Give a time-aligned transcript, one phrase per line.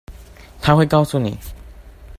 [0.59, 1.37] 她會告訴你